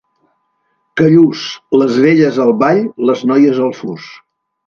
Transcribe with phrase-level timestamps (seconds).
[1.01, 1.43] Callús,
[1.81, 4.09] les velles al ball, les noies al fus.